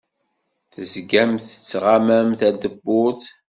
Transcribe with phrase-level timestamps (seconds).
[0.73, 3.23] Tezgamt tettɣamamt ar tewwurt.